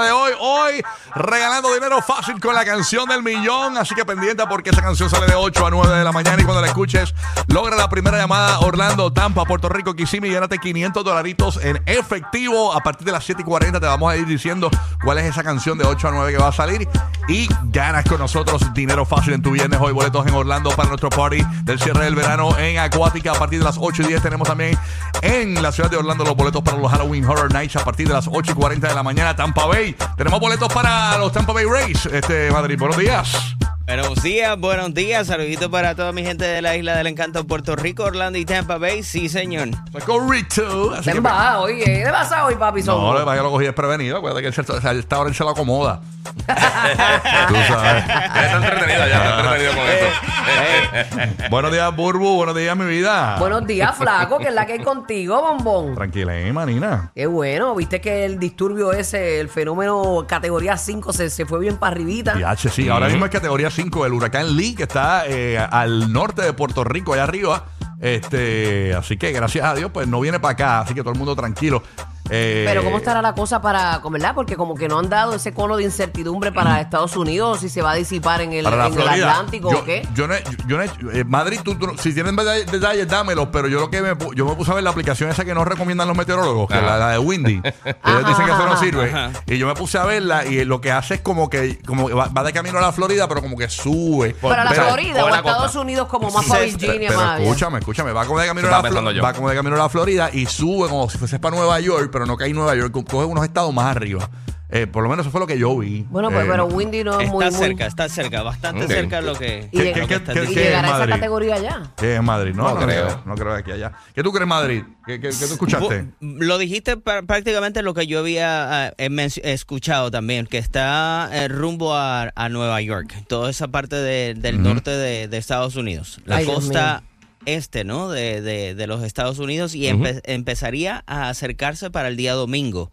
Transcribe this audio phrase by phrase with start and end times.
[0.00, 0.32] de hoy.
[0.52, 0.84] Hoy
[1.14, 3.78] regalando dinero fácil con la canción del millón.
[3.78, 6.42] Así que pendiente porque esa canción sale de 8 a 9 de la mañana.
[6.42, 7.14] Y cuando la escuches,
[7.46, 10.28] logra la primera llamada Orlando, Tampa, Puerto Rico, Kissimmee.
[10.28, 12.74] Y gánate 500 dolaritos en efectivo.
[12.74, 14.70] A partir de las 7 y 40 te vamos a ir diciendo
[15.02, 16.86] cuál es esa canción de 8 a 9 que va a salir.
[17.28, 19.80] Y ganas con nosotros dinero fácil en tu viernes.
[19.80, 23.32] Hoy boletos en Orlando para nuestro party del cierre del verano en Acuática.
[23.32, 24.78] A partir de las 8 y 10 tenemos también
[25.22, 28.12] en la ciudad de Orlando los boletos para los Halloween Horror Nights a partir de
[28.12, 29.34] las 8 y 40 de la mañana.
[29.34, 29.96] Tampa Bay.
[30.16, 32.04] Tenemos boletos para los Tampa Bay Rays.
[32.06, 33.61] Este, Madrid, buenos días.
[33.86, 35.26] Buenos días, buenos días.
[35.26, 38.78] Saluditos para toda mi gente de la isla del encanto, Puerto Rico, Orlando y Tampa
[38.78, 39.02] Bay.
[39.02, 39.68] Sí, señor.
[40.06, 40.92] Correcto.
[40.94, 41.82] Así ¿Qué que- va hoy?
[41.84, 42.80] ¿Qué pasa hoy, papi?
[42.80, 43.12] No, Son?
[43.14, 44.16] lo que pasa es que lo cogí desprevenido.
[44.18, 46.00] Acuérdate que él se- o sea, esta hora él se lo acomoda.
[46.32, 48.06] Tú sabes.
[48.06, 51.48] Ya está entretenido, ya está entretenido con eso.
[51.50, 52.36] buenos días, Burbu.
[52.36, 53.36] Buenos días, mi vida.
[53.40, 55.94] Buenos días, flaco, que es la que hay contigo, bombón.
[55.96, 57.10] Tranquila, eh, manina.
[57.14, 61.76] Qué bueno, viste que el disturbio ese, el fenómeno categoría 5 se, se fue bien
[61.76, 62.38] para arribita.
[62.38, 62.88] Y H, sí.
[62.88, 66.84] Ahora mismo es categoría 5 el huracán Lee, que está eh, al norte de Puerto
[66.84, 67.66] Rico, allá arriba.
[68.00, 70.80] Este, así que gracias a Dios, pues no viene para acá.
[70.80, 71.82] Así que todo el mundo tranquilo.
[72.30, 74.32] Eh, Pero ¿cómo estará la cosa para, ¿verdad?
[74.34, 77.82] Porque como que no han dado ese cono de incertidumbre para Estados Unidos, si se
[77.82, 79.30] va a disipar en el, en Florida.
[79.32, 80.06] Atlántico yo, o qué.
[80.14, 80.34] Yo no,
[80.66, 84.00] yo no eh, Madrid, tú, tú no- si tienen detalles, dámelos, pero yo lo que
[84.00, 86.76] me, yo me puse a ver la aplicación esa que no recomiendan los meteorólogos, que
[86.76, 87.60] es la, la de Windy.
[87.84, 89.10] Ellos dicen que eso no sirve.
[89.10, 89.30] ajá.
[89.46, 92.14] Y yo me puse a verla y lo que hace es como que como que
[92.14, 94.34] va, va de camino a la Florida, pero como que sube.
[94.40, 95.80] Para la Florida o o la Estados costa.
[95.80, 97.42] Unidos como más para Virginia, pero más allá.
[97.44, 99.22] escúchame, escúchame, va como de camino a la pensando Flo- yo.
[99.22, 102.10] va como de camino a la Florida y sube como si fuese para Nueva York,
[102.12, 104.30] pero no cae en Nueva York, co- coge unos estados más arriba.
[104.74, 106.06] Eh, por lo menos eso fue lo que yo vi.
[106.08, 107.54] Bueno, pues, Eh, pero Windy no es Está muy, muy...
[107.54, 110.54] cerca, está cerca, bastante cerca de lo que, Y, ¿Qué- de- qué- lo que y
[110.54, 111.82] llegar a esa categoría ya.
[111.98, 112.54] ¿Qué es Madrid?
[112.54, 113.04] No, No no, creo.
[113.06, 113.22] creo.
[113.26, 113.92] No creo de aquí allá.
[114.14, 114.82] ¿Qué tú crees Madrid?
[115.04, 116.06] ¿Qué, qué, qué tú escuchaste?
[116.20, 122.32] Lo dijiste prácticamente lo que yo había men- escuchado también, que está eh, rumbo a,
[122.34, 126.44] a Nueva York, toda esa parte de- del norte de, de Estados Unidos, la Ay,
[126.46, 127.02] Dios costa
[127.46, 128.08] este, ¿no?
[128.08, 132.90] De, de- de los Estados Unidos y empe- empezaría a acercarse para el día domingo.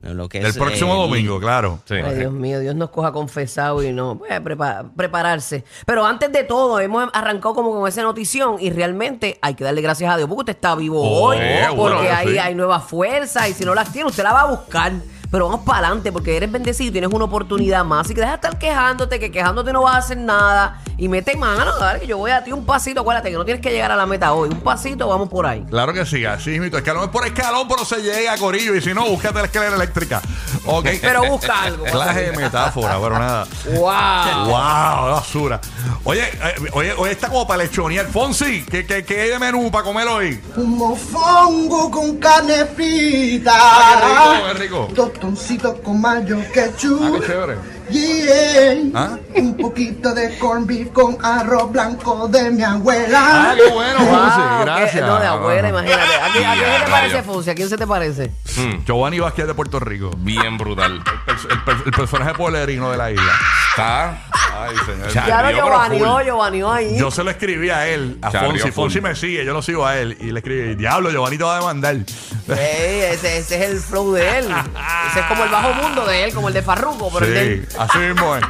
[0.00, 0.14] ¿no?
[0.14, 1.80] Lo que El es, próximo eh, domingo, claro.
[1.84, 1.94] Sí.
[1.94, 4.16] Ay, Dios mío, Dios nos coja confesado y no.
[4.18, 5.64] Pues, prepa- prepararse.
[5.86, 9.80] Pero antes de todo, hemos arrancado como con esa notición y realmente hay que darle
[9.82, 11.38] gracias a Dios porque usted está vivo Oh, hoy.
[11.38, 12.38] seguro Porque que ahí sí.
[12.38, 14.92] hay nuevas fuerzas y si no las tiene, usted la va a buscar.
[15.30, 18.06] Pero vamos para adelante porque eres bendecido y tienes una oportunidad más.
[18.06, 20.80] Así que deja de estar quejándote, que quejándote no vas a hacer nada.
[21.00, 23.02] Y mete mano, dale, que yo voy a ti un pasito.
[23.02, 24.48] Acuérdate que no tienes que llegar a la meta hoy.
[24.48, 25.64] Un pasito, vamos por ahí.
[25.70, 26.76] Claro que sí, así mismo.
[26.76, 28.74] Escalón es por escalón, pero se llega, Corillo.
[28.74, 30.20] Y si no, búscate la escalera eléctrica.
[30.64, 30.86] Ok.
[31.00, 31.84] Pero busca algo.
[31.90, 33.46] Clase de metáfora, pero nada.
[33.66, 34.46] ¡Wow!
[34.46, 35.12] ¡Wow!
[35.14, 35.60] Basura.
[36.04, 38.06] Oye, eh, oye, hoy está como para lechonear.
[38.06, 40.40] Fonsi, ¿qué, qué, qué hay de menú para comer hoy?
[40.56, 43.52] Un mofongo con carne frita.
[43.54, 44.88] Ah, qué rico, qué rico.
[44.94, 47.00] Tostoncito con mayo ketchup.
[47.02, 47.77] Ah, qué chévere.
[47.90, 48.76] Yeah.
[48.94, 49.16] ¿Ah?
[49.36, 53.54] Un poquito de corn beef con arroz blanco de mi Ah, abuela.
[53.56, 55.06] qué bueno, Wow, qué- Gracias.
[55.06, 56.02] No, de abuela, imagínate.
[56.02, 57.22] ¿A quién, a quién se te parece.
[57.22, 57.50] Fonsi?
[57.50, 58.32] ¿A quién se te parece?
[58.56, 60.10] Mm, Giovanni Vázquez de Puerto Rico.
[60.18, 61.02] bien brutal.
[61.26, 63.32] El, el personaje polerino de la isla.
[63.70, 64.22] Está.
[64.64, 65.08] Ay, señor.
[65.12, 65.24] Ya.
[65.24, 66.08] Claro, pero Giovanni, full.
[66.08, 66.98] oh, Giovanni ahí.
[66.98, 68.60] Yo se lo escribí a él, a Fonsi.
[68.62, 68.70] full.
[68.72, 70.16] Fonsi me sigue, yo lo sigo a él.
[70.20, 71.94] Y le escribí, diablo, Giovanni te va a demandar.
[71.96, 74.44] Ey, ese, ese es el flow de él.
[75.10, 77.40] ese es como el bajo mundo de él, como el de Farruko, pero el de
[77.44, 77.68] Sí, él.
[77.78, 78.44] así mismo es.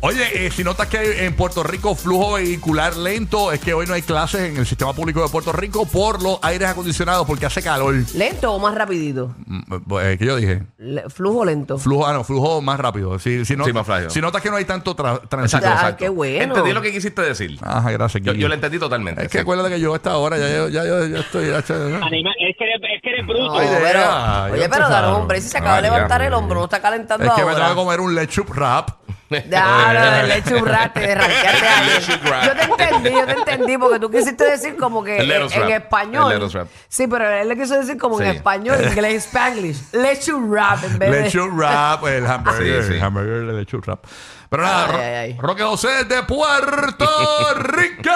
[0.00, 3.84] Oye, eh, si notas que hay en Puerto Rico flujo vehicular lento, es que hoy
[3.84, 7.46] no hay clases en el sistema público de Puerto Rico por los aires acondicionados, porque
[7.46, 7.96] hace calor.
[8.14, 9.34] ¿Lento o más rapidito?
[9.46, 9.60] Mm,
[10.00, 10.62] eh, ¿Qué yo dije?
[10.78, 11.78] Le- flujo lento.
[11.78, 13.18] Flujo, ah, no, flujo más rápido.
[13.18, 14.10] Si, si, no- Sí, más rápido.
[14.10, 15.66] si notas que no hay tanto tra- tránsito.
[15.66, 15.96] Exacto.
[15.96, 16.44] qué bueno.
[16.54, 17.58] Entendí lo que quisiste decir.
[17.60, 18.22] Ajá, gracias.
[18.22, 19.22] Yo, yo lo entendí totalmente.
[19.24, 19.42] Es que sí.
[19.42, 21.48] acuérdate que yo a esta hora ya, yo- ya, yo- ya estoy.
[21.48, 23.46] ya estoy- Anima- es que eres, es que eres bruto.
[23.48, 25.12] No, Ay, de pero, verdad, oye, pero danos sabe.
[25.22, 26.26] hombre, si se acaba de Ay, levantar ya.
[26.28, 27.68] el hombro, no está calentando es que me tengo ahora.
[27.70, 28.90] que comer un lechup rap.
[29.30, 29.38] No,
[30.20, 31.86] el leche un rato de ranquearte ahí.
[31.88, 32.44] Leche wrap.
[32.44, 36.50] Yo te entendí, yo te entendí, porque tú quisiste decir como que en, español.
[36.88, 39.92] Sí, pero él le quiso decir como en español, inglés, spanglish.
[39.92, 41.22] Leche rap en vez de.
[41.22, 42.82] Lechup rap, el hamburger.
[42.82, 42.94] Sí, sí.
[42.96, 44.04] El hamburger de lechup rap.
[44.48, 45.36] Pero nada, Ay, Ro- ay, ay.
[45.38, 48.10] Roque José de Puerto Rico.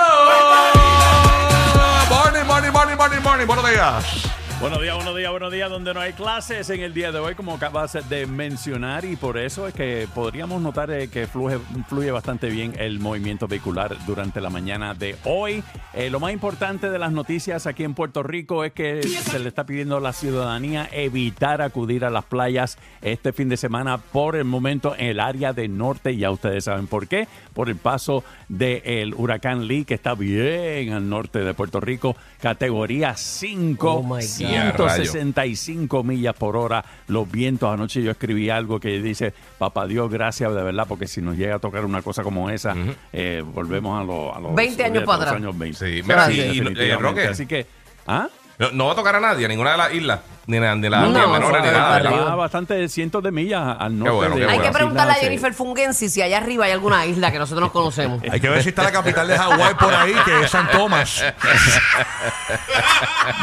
[2.09, 3.47] Morning, morning, morning, morning, morning.
[3.47, 4.32] Buenos días.
[4.63, 7.35] Buenos días, buenos días, buenos días, donde no hay clases en el día de hoy,
[7.35, 12.13] como acabas de mencionar, y por eso es que podríamos notar eh, que fluye, fluye
[12.13, 15.65] bastante bien el movimiento vehicular durante la mañana de hoy.
[15.95, 19.49] Eh, lo más importante de las noticias aquí en Puerto Rico es que se le
[19.49, 24.37] está pidiendo a la ciudadanía evitar acudir a las playas este fin de semana por
[24.37, 28.23] el momento en el área de norte, ya ustedes saben por qué, por el paso
[28.49, 33.91] del huracán Lee, que está bien al norte de Puerto Rico, categoría 5.
[33.91, 34.52] Oh, my God.
[34.57, 35.11] A rayos.
[35.11, 37.73] 165 millas por hora los vientos.
[37.73, 41.57] Anoche yo escribí algo que dice, papá Dios, gracias de verdad, porque si nos llega
[41.57, 42.75] a tocar una cosa como esa,
[43.13, 45.35] eh, volvemos a, los- a los 20 años para atrás.
[45.37, 45.79] años 20.
[45.79, 46.41] Sí, mira, y,
[46.77, 46.97] eh.
[46.99, 47.67] Roque, Así que,
[48.07, 48.29] ¿ah?
[48.59, 50.89] no, no va a tocar a nadie, a ninguna de las islas, ni, na- ni,
[50.89, 52.11] la- No, ni nada.
[52.11, 54.15] Va bastante cientos de millas al norte.
[54.15, 54.63] bueno, de Hay bueno.
[54.65, 58.21] que preguntarle a Jennifer Fungensi si allá arriba hay alguna isla que nosotros no conocemos.
[58.31, 61.25] Hay que ver si está la capital de Hawái por ahí, que es San Tomás.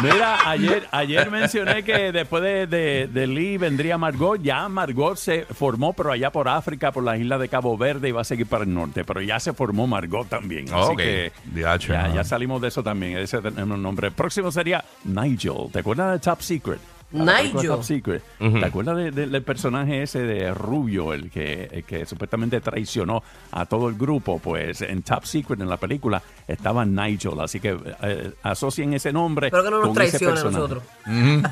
[0.04, 4.42] Mira, ayer, ayer mencioné que después de, de, de Lee vendría Margot.
[4.42, 8.12] Ya Margot se formó, pero allá por África, por las islas de Cabo Verde, y
[8.12, 9.04] va a seguir para el norte.
[9.04, 10.66] Pero ya se formó Margot también.
[10.74, 13.18] Así que ya, ya salimos de eso también.
[13.18, 14.07] Ese tenemos un nombre.
[14.07, 15.69] El próximo sería Nigel.
[15.72, 16.80] ¿Te acuerdas de Top Secret?
[17.12, 17.68] Nigel.
[17.68, 18.24] Top Secret.
[18.38, 23.24] ¿Te acuerdas de- de- del personaje ese de Rubio, el que, el que supuestamente traicionó
[23.52, 24.40] a todo el grupo?
[24.40, 27.40] Pues en Top Secret, en la película, estaba Nigel.
[27.40, 29.48] Así que eh, asocien ese nombre.
[29.48, 30.84] Espero que no nos traicione a nosotros.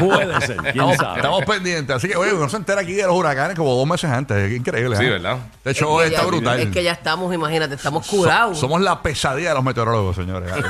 [0.00, 1.16] Puede ser, quién Estamos, sabe.
[1.16, 1.96] estamos pendientes.
[1.96, 4.36] Así que, oye, uno se entera aquí de los huracanes como dos meses antes.
[4.36, 4.96] Es increíble.
[4.96, 5.10] Sí, ¿eh?
[5.10, 5.38] ¿verdad?
[5.64, 6.60] Este show Es que está ya- brutal.
[6.60, 8.58] Es que ya estamos, imagínate, estamos So- curados.
[8.58, 10.52] somos la pesadilla de los meteorólogos, señores.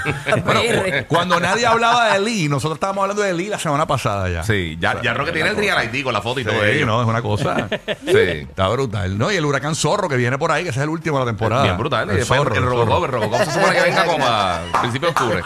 [0.44, 0.70] Bueno,
[1.08, 4.42] cuando nadie hablaba de Lee, nosotros estábamos hablando de Lee la semana pasada ya.
[4.42, 6.86] Sí, ya, ya Roque tiene el Real ID con la foto y todo Sí, ello.
[6.86, 7.68] no, es una cosa.
[8.06, 8.16] Sí.
[8.16, 9.16] Está brutal.
[9.18, 11.24] No, y el huracán Zorro que viene por ahí, que ese es el último de
[11.24, 11.62] la temporada.
[11.62, 12.08] Bien brutal.
[12.10, 13.04] El Y después Zorro, el el Robocop, Zorro.
[13.06, 15.42] el Robocop se supone que venga como a principios de octubre.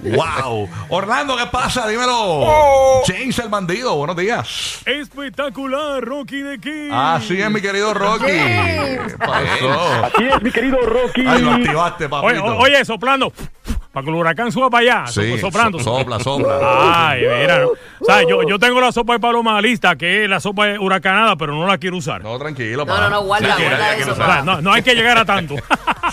[0.16, 0.68] ¡Wow!
[0.88, 1.86] Orlando, ¿qué pasa?
[1.88, 2.12] Dímelo.
[2.16, 3.02] Oh.
[3.06, 4.80] James el bandido, buenos días.
[4.84, 6.90] Espectacular, Rocky de King.
[6.92, 8.26] Así es, mi querido Rocky.
[8.26, 10.04] ¿Qué pasó?
[10.04, 11.24] Así es, mi querido Rocky.
[11.26, 12.44] Ay, lo activaste, papito.
[12.44, 13.32] Oye, o- oye, soplando.
[13.94, 15.06] Para que el huracán suba para allá.
[15.06, 15.78] Sí, so- soplando.
[15.78, 17.10] so- sopla, sopla.
[17.10, 17.60] Ay, mira.
[17.60, 17.68] ¿no?
[18.00, 21.36] O sea, yo, yo tengo la sopa de paloma lista, que es la sopa huracanada,
[21.36, 22.22] pero no la quiero usar.
[22.22, 22.84] No, tranquilo.
[22.84, 23.00] No, pa.
[23.02, 24.14] no, no, guarda, Sí, guarda eso.
[24.14, 24.42] pa.
[24.42, 25.54] no, no hay que llegar a tanto.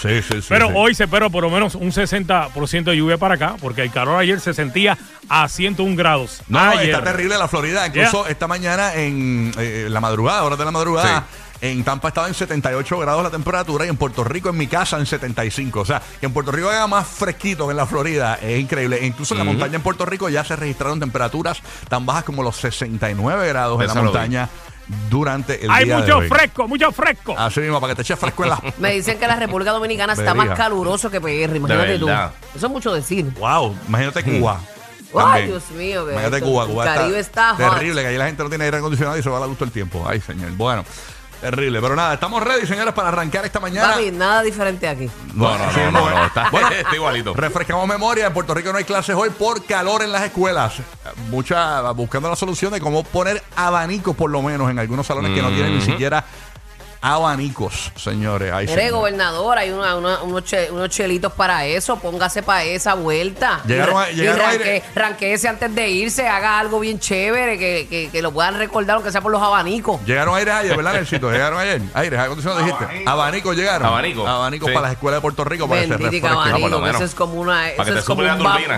[0.02, 0.48] Sí, sí, sí.
[0.48, 0.74] Pero sí.
[0.76, 4.18] hoy se espera por lo menos un 60% de lluvia para acá, porque el calor
[4.18, 4.98] ayer se sentía
[5.28, 6.42] a 101 grados.
[6.48, 6.92] No, ayer.
[6.96, 7.86] está terrible la Florida.
[7.88, 11.26] Incluso esta mañana en eh, la madrugada, horas de la madrugada.
[11.62, 14.98] En Tampa estaba en 78 grados la temperatura y en Puerto Rico, en mi casa,
[14.98, 15.82] en 75.
[15.82, 18.98] O sea, que en Puerto Rico haga más fresquito que en la Florida es increíble.
[19.02, 22.42] E incluso en la montaña en Puerto Rico ya se registraron temperaturas tan bajas como
[22.42, 24.50] los 69 grados en la montaña
[25.10, 26.28] durante el Hay día de mucho hoy.
[26.28, 27.36] fresco, mucho fresco.
[27.38, 28.62] Así mismo, para que te eches fresco en la...
[28.80, 32.10] Me dicen que la República Dominicana está más caluroso que PR, imagínate tú.
[32.10, 33.26] Eso es mucho decir.
[33.40, 34.60] Wow, imagínate Cuba.
[35.16, 35.48] Ay.
[35.48, 38.44] Dios mío, que Imagínate esto- Cuba, el Cuba Caribe está terrible, que ahí la gente
[38.44, 40.04] no tiene aire acondicionado y se va a la luz todo el tiempo.
[40.08, 40.52] Ay, señor.
[40.52, 40.86] Bueno,
[41.42, 41.82] terrible.
[41.82, 43.94] Pero nada, estamos ready, señores, para arrancar esta mañana.
[43.94, 45.10] Papi, nada diferente aquí.
[45.34, 47.34] No, no, no, no, no, está, Bueno, está igualito.
[47.34, 50.76] Refrescamos memoria, en Puerto Rico no hay clases hoy por calor en las escuelas.
[51.30, 55.42] Mucha buscando la solución de cómo poner abanicos por lo menos en algunos salones que
[55.42, 56.24] no tienen ni siquiera
[57.02, 58.52] abanicos, señores.
[58.54, 59.00] Ay, Mire, señor.
[59.00, 61.98] gobernador, hay una- una- unos, che- unos chelitos para eso.
[61.98, 63.62] Póngase para esa vuelta.
[63.66, 66.28] Llegaron a- y, llegaron a ranque- ir- ranquéese antes de irse.
[66.28, 70.00] Haga algo bien chévere que, que- que lo puedan recordar, aunque sea por los abanicos.
[70.06, 71.32] Llegaron aires ayer, ¿verdad, Nelsito?
[71.32, 71.82] Llegaron ayer.
[71.94, 73.04] Aires acondicionado dijiste.
[73.06, 73.88] Abanicos llegaron.
[73.88, 74.28] Abanicos.
[74.30, 74.74] Abanicos Sí.
[74.74, 76.38] para las escuelas de Puerto Rico para que se Benditica refresquen.
[76.54, 76.96] abanico, por lo que menos.
[77.02, 77.52] eso es como una.
[77.54, 78.76] Para Eso que te es como la va- turbina.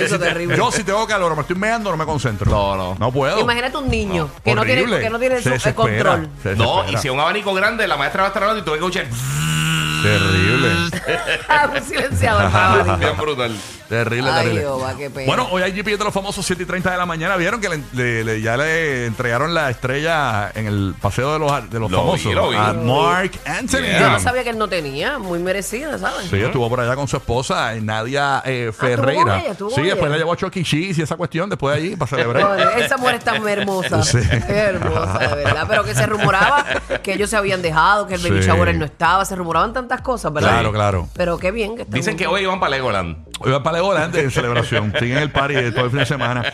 [0.00, 0.56] Es terrible.
[0.56, 2.50] yo si tengo calor, me estoy meando, no me concentro.
[2.50, 2.96] No, no.
[2.98, 3.40] No puedo.
[3.40, 6.28] Imagínate un niño que, no tiene, que no tiene el control.
[6.64, 8.70] No, y si es un abanico grande, la maestra va a estar hablando y tú
[8.72, 9.06] ves que escuchar.
[10.02, 10.68] Terrible.
[11.74, 12.96] un silenciador para abanico.
[12.98, 13.56] Bien brutal.
[13.90, 14.66] Terrible, Ay, terrible.
[14.96, 15.26] Qué pena.
[15.26, 17.36] Bueno, hoy hay GP de los famosos 7 y 30 de la mañana.
[17.36, 21.70] ¿Vieron que le- le- le- ya le entregaron la estrella en el paseo de los,
[21.70, 22.24] de los Lo famosos?
[22.26, 22.56] vi, lo vi.
[22.56, 23.80] A Mark Anthony.
[23.82, 24.00] Yeah.
[24.00, 26.28] Yo no sabía que él no tenía, muy merecida, ¿sabes?
[26.30, 29.40] Sí, estuvo por allá con su esposa, Nadia eh, con Ferreira.
[29.44, 30.64] ella, sí, después la llevó a Chucky E.
[30.64, 32.78] Cheese y esa cuestión, después de allí, para celebrar.
[32.78, 34.02] Esa mujer es tan hermosa.
[34.04, 34.18] Sí.
[34.48, 35.66] Hermosa, de verdad.
[35.68, 36.64] Pero que se rumoraba
[37.02, 38.48] que ellos se habían dejado, que el baby Sí.
[38.48, 39.24] shower no estaba.
[39.24, 40.50] Se rumoraban tantas cosas, ¿verdad?
[40.50, 41.08] Claro, claro.
[41.14, 42.40] Pero qué bien que están Dicen que juntos.
[42.40, 43.16] hoy van para Legoland.
[43.42, 44.92] Hoy va para Legoland en celebración.
[44.98, 46.52] Siguen el party de todo el fin de semana.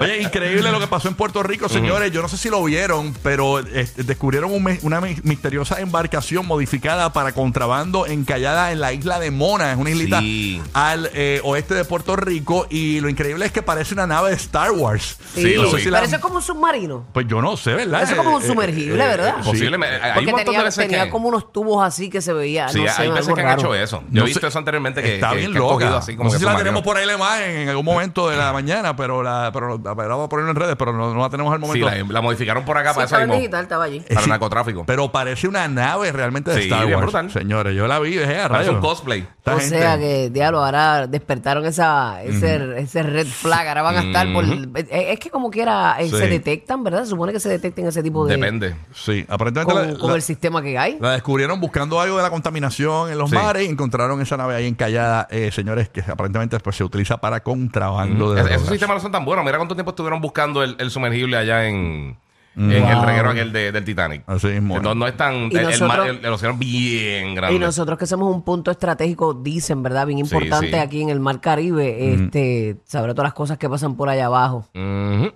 [0.00, 2.10] Oye, increíble lo que pasó en Puerto Rico, señores.
[2.10, 7.12] Yo no sé si lo vieron, pero eh, descubrieron un una mi- misteriosa embarcación modificada
[7.12, 9.70] para contrabando encallada en la isla de Mona.
[9.72, 10.60] Es una islita Sí.
[10.72, 12.66] al eh, oeste de Puerto Rico.
[12.70, 15.16] Y lo increíble es que parece una nave de Star Wars.
[15.34, 17.06] Sí, No sé si la- es como un submarino.
[17.12, 18.02] Pues yo no sé, ¿verdad?
[18.02, 19.36] Es como un Eh, sumergible, eh, ¿verdad?
[19.44, 20.00] Posiblemente.
[20.14, 21.10] Porque de tenía, veces tenía que.
[21.10, 22.68] como unos tubos así que se veía.
[22.68, 23.60] Sí, no sé, hay veces que han raro.
[23.60, 24.00] hecho eso.
[24.10, 24.46] Yo No he visto sé.
[24.48, 25.98] eso anteriormente que, Está que- bien que han cogido loca.
[26.02, 28.36] así como no sé si la tenemos por ahí la imagen en algún momento de
[28.36, 31.20] la mañana, pero la, pero la, la vamos a poner en redes, pero no, no
[31.20, 31.86] la tenemos al Sí, momento.
[31.90, 34.00] la, la modificaron por acá Sí, para estaba digital, estaba allí.
[34.00, 34.84] Para sí, el narcotráfico.
[34.86, 36.98] Pero parece una nave realmente de Sí, Star Wars.
[37.02, 37.30] brutal.
[37.30, 38.90] Señores, yo la vi dije, "Ah, Parece un rayos".
[38.90, 39.20] cosplay.
[39.20, 43.68] Esta o gente- sea que, diablo, ahora despertaron esa, ese, ese red flag.
[43.68, 44.44] Ahora van a estar por.
[44.44, 46.16] Es es que como quiera eh, Sí.
[46.16, 47.04] se detectan, ¿verdad?
[47.04, 48.34] Se supone que se detecten ese tipo de.
[48.36, 48.74] Depende.
[48.92, 50.98] Sí, aparentemente Con, la, con la- el sistema que hay.
[51.00, 53.36] la descubrieron buscando algo de la contaminación en los Sí.
[53.36, 57.40] mares y encontraron esa nave ahí encallada, eh, señores, que aparentemente pues, se utiliza para
[57.42, 59.44] contrabando de Es- esos sistemas no son tan buenos.
[59.44, 62.16] Mira cuánto tiempo estuvieron buscando el, el sumergible allá en,
[62.56, 64.22] en el reguero aquel de- del Titanic.
[64.26, 64.80] Así mismo.
[64.80, 65.50] No, no es tan.
[65.52, 67.54] Y el, el mar- nosotros- el- el océano es bien grande.
[67.56, 70.06] Y nosotros que somos un punto estratégico, dicen, ¿verdad?
[70.06, 70.74] Bien importante sí.
[70.76, 74.66] aquí en el Mar Caribe, este, saber todas las cosas que pasan por allá abajo.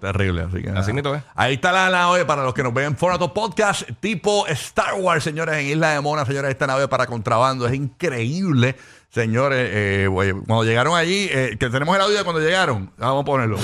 [0.00, 0.70] Terrible, así que.
[0.70, 1.22] Así mismo es.
[1.34, 5.22] Ahí está la nave para los que nos ven en Fonato Podcast, tipo Star Wars,
[5.22, 8.76] señores, en Isla de Mona, señores, esta nave para contrabando es increíble,
[9.10, 9.68] señores.
[9.72, 13.22] eh, güey, cuando llegaron allí, eh, que tenemos el audio de cuando llegaron, Ah, vamos
[13.22, 13.58] a ponerlo.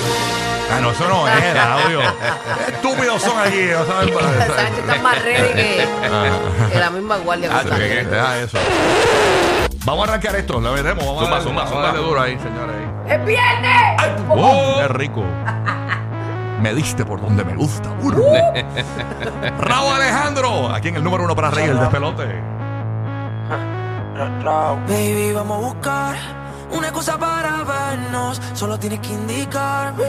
[0.70, 2.00] Ah, no, eso no era el audio.
[2.68, 5.88] Estúpidos son aquí, no saben para- Sánchez está más ready que,
[6.72, 7.48] que la misma guardia.
[7.48, 7.98] que Ah, está ¿qué, qué?
[8.00, 8.10] aquí.
[8.10, 8.58] Deja eso.
[9.84, 11.04] Vamos a arrancar esto, lo veremos.
[11.06, 11.86] Vamos Zumba, a darle, zumba, vamos a zumba.
[11.92, 12.76] darle duro ahí, señores.
[12.76, 13.12] ahí.
[13.12, 14.22] ¡Es viernes!
[14.30, 14.74] ¡Oh!
[14.80, 15.24] ¡Qué rico!
[16.60, 17.88] Me diste por donde me gusta.
[17.90, 18.24] burro.
[19.60, 22.24] Raúl Alejandro, aquí en el número uno para reír el despelote.
[24.88, 26.16] Baby, vamos a buscar
[26.70, 28.40] una cosa para vernos.
[28.54, 30.04] Solo tienes que indicarme